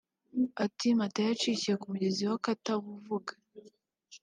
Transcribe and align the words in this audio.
Ati 0.63 0.85
“Amatiyo 0.95 1.23
yacikiye 1.29 1.75
ku 1.81 1.85
mugezi 1.91 2.21
wa 2.29 2.37
Katabuvuga 2.45 3.31